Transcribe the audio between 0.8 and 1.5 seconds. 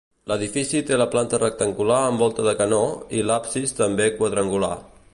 té la planta